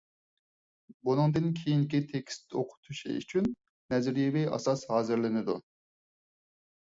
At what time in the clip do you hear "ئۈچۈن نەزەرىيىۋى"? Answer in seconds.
3.19-4.43